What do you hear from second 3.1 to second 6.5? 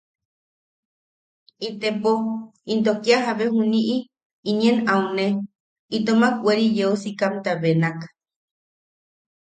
jabe juniʼi, inen aune, itomak